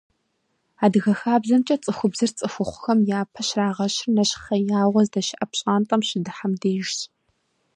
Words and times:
Адыгэ 0.83 1.13
хабзэмкӀэ 1.19 1.75
цӀыхубзыр 1.83 2.31
цӀыхухъухэм 2.37 2.99
япэ 3.19 3.41
щрагъэщыр 3.47 4.09
нэщхъеягъуэ 4.15 5.01
здэщыӀэ 5.07 5.45
пщӀантӀэм 5.51 6.01
щыдыхьэм 6.07 6.53
дежщ. 6.61 6.97